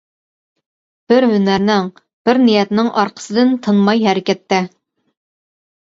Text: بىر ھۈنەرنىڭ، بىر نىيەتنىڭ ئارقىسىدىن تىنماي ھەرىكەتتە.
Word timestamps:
بىر 1.13 1.27
ھۈنەرنىڭ، 1.33 1.91
بىر 2.29 2.41
نىيەتنىڭ 2.47 2.91
ئارقىسىدىن 3.03 3.55
تىنماي 3.69 4.05
ھەرىكەتتە. 4.07 4.63